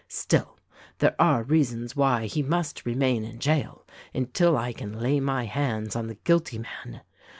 [0.07, 0.57] Still
[0.97, 3.85] there are reasons why he must remain in jail
[4.15, 7.01] until I can lay my hands on the guilty man.